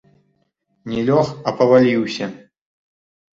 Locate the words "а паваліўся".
1.51-2.25